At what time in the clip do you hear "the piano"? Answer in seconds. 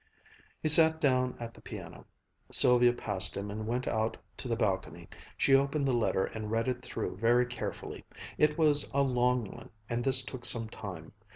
1.53-2.07